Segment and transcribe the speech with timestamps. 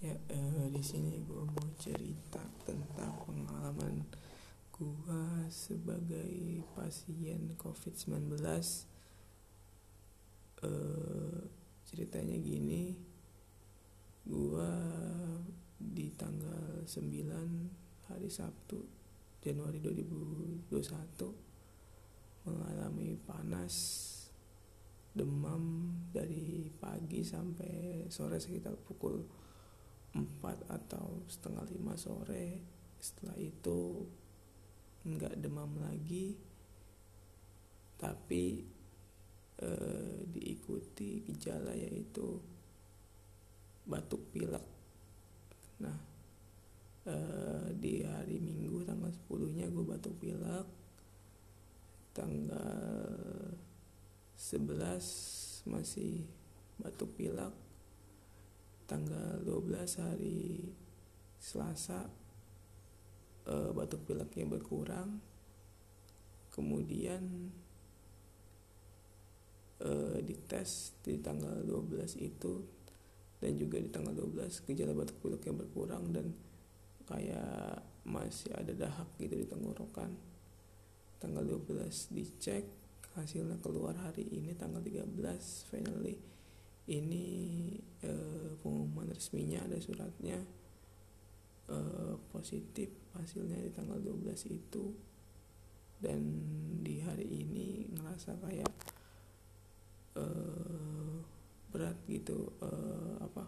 [0.00, 4.00] Ya, eh, di sini gue mau cerita tentang pengalaman
[4.72, 8.32] gue sebagai pasien COVID-19.
[10.64, 11.40] Eh,
[11.84, 12.96] ceritanya gini,
[14.24, 14.72] gue
[15.76, 18.80] di tanggal 9 hari Sabtu
[19.44, 23.76] Januari 2021 mengalami panas
[25.12, 29.49] demam dari pagi sampai sore sekitar pukul
[30.14, 32.62] 4 atau setengah lima sore.
[32.98, 34.04] Setelah itu
[35.00, 36.36] nggak demam lagi
[37.96, 38.64] tapi
[39.60, 42.40] eh, diikuti gejala yaitu
[43.86, 44.66] batuk pilek.
[45.84, 45.98] Nah
[47.06, 50.66] eh, di hari minggu tanggal 10 nya gue batuk pilek.
[52.10, 53.54] Tanggal
[54.34, 56.26] 11 masih
[56.80, 57.69] batuk pilek
[58.90, 60.66] tanggal 12 hari
[61.38, 62.10] Selasa
[63.46, 65.22] e, batuk pileknya berkurang.
[66.50, 67.22] Kemudian
[69.78, 69.90] e,
[70.26, 72.66] dites di tanggal 12 itu
[73.38, 76.26] dan juga di tanggal 12 gejala batuk pileknya berkurang dan
[77.06, 80.18] kayak masih ada dahak gitu di tenggorokan.
[81.22, 82.66] Tanggal 12 dicek
[83.14, 85.14] hasilnya keluar hari ini tanggal 13
[85.70, 86.39] finally
[86.90, 87.26] ini
[88.02, 90.38] eh, pengumuman resminya ada suratnya
[91.70, 94.84] eh, positif hasilnya di tanggal 12 itu.
[96.00, 96.20] Dan
[96.80, 98.72] di hari ini ngerasa kayak
[100.18, 101.14] eh,
[101.70, 103.44] berat gitu eh, apa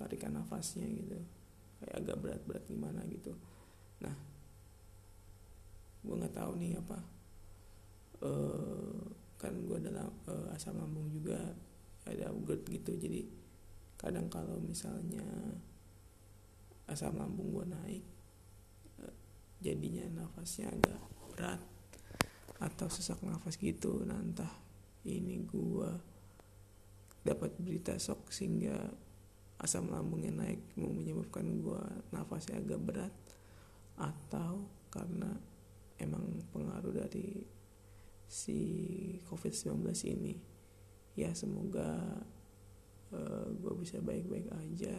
[0.00, 1.18] tarikan nafasnya gitu.
[1.84, 3.36] Kayak agak berat-berat gimana gitu.
[4.00, 4.16] Nah
[6.06, 6.98] gue nggak tahu nih apa
[8.22, 9.02] uh,
[9.36, 11.36] kan gue dalam uh, asam lambung juga
[12.06, 12.92] ada GERD gitu.
[12.96, 13.26] Jadi
[13.98, 15.26] kadang kalau misalnya
[16.86, 18.04] asam lambung gue naik
[19.02, 19.16] eh,
[19.58, 21.02] jadinya nafasnya agak
[21.34, 21.62] berat
[22.62, 24.06] atau sesak nafas gitu.
[24.06, 24.22] Nah
[25.06, 25.90] ini gue
[27.26, 28.86] dapat berita shock sehingga
[29.58, 31.82] asam lambungnya naik menyebabkan gue
[32.14, 33.14] nafasnya agak berat
[33.96, 35.32] atau karena
[35.96, 37.40] emang pengaruh dari
[38.28, 38.58] si
[39.26, 40.34] covid-19 ini
[41.16, 41.96] ya semoga
[43.10, 44.96] uh, eh, gue bisa baik-baik aja.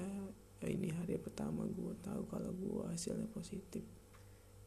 [0.57, 3.85] Uh, ini hari pertama gue tahu kalau gue hasilnya positif.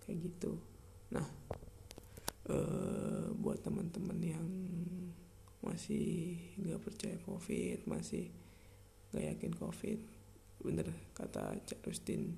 [0.06, 0.62] Kayak gitu.
[1.10, 1.26] Nah
[2.48, 4.48] uh, buat teman-teman yang
[5.60, 8.32] masih nggak percaya covid masih
[9.12, 10.00] nggak yakin covid
[10.64, 12.32] bener kata Cak Rustin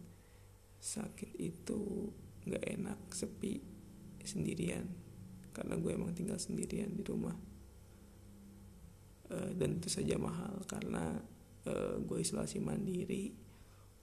[0.82, 2.10] sakit itu
[2.48, 3.62] nggak enak sepi
[4.26, 4.88] sendirian.
[5.52, 7.51] Karena gue emang tinggal sendirian di rumah
[9.32, 11.16] Eh, dan itu saja mahal karena
[11.64, 13.32] uh, gue isolasi mandiri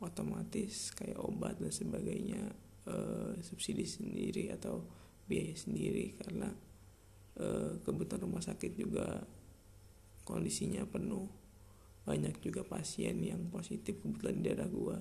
[0.01, 2.49] otomatis kayak obat dan sebagainya
[2.89, 4.81] uh, subsidi sendiri atau
[5.29, 6.49] biaya sendiri karena
[7.37, 9.21] uh, kebutuhan rumah sakit juga
[10.25, 11.29] kondisinya penuh.
[12.09, 14.97] Banyak juga pasien yang positif kebetulan di daerah gue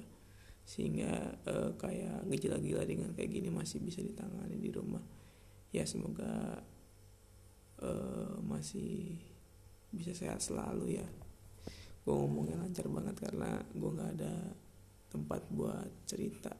[0.68, 5.00] sehingga uh, kayak gejala-gejala dengan kayak gini masih bisa ditangani di rumah.
[5.72, 6.60] Ya semoga
[7.80, 9.16] uh, masih
[9.92, 11.06] bisa sehat selalu ya.
[12.04, 14.34] Gue ngomongnya lancar banget karena gue nggak ada
[15.08, 16.52] tempat buat cerita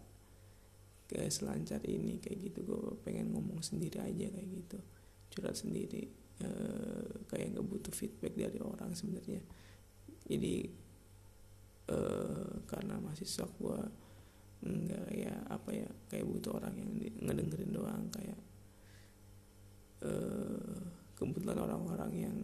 [1.09, 2.21] kayak selancar ini.
[2.21, 4.79] Kayak gitu gue pengen ngomong sendiri aja kayak gitu.
[5.33, 6.09] Curhat sendiri
[6.41, 6.51] e,
[7.29, 9.41] kayak nggak butuh feedback dari orang sebenarnya.
[10.29, 10.57] Jadi
[11.89, 11.99] e,
[12.69, 13.81] karena masih shock gue
[14.59, 16.91] nggak ya apa ya kayak butuh orang yang
[17.25, 18.05] ngedengerin doang.
[18.13, 18.41] Kayak
[20.05, 20.13] e,
[21.17, 22.39] kebetulan orang-orang yang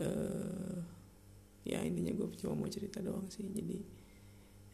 [0.00, 0.78] uh,
[1.62, 3.46] ya intinya gue cuma mau cerita doang sih.
[3.46, 3.78] Jadi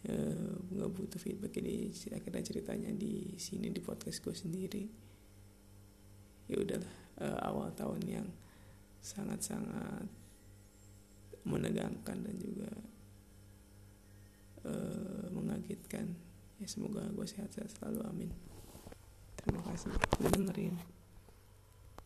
[0.08, 4.84] eh, nggak uh, butuh feedback jadi akhirnya ceritanya di sini di podcast gue sendiri.
[6.48, 8.28] Ya udahlah uh, awal tahun yang
[9.04, 10.08] sangat-sangat
[11.44, 12.70] menegangkan dan juga
[14.64, 16.16] uh, mengagetkan.
[16.59, 18.00] Ya semoga gue sehat-sehat selalu.
[18.09, 18.30] Amin.
[19.38, 19.92] Terima kasih.
[20.18, 20.97] Dengerin